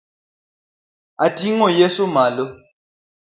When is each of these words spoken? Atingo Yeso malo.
Atingo 1.25 1.65
Yeso 1.79 2.03
malo. 2.15 2.45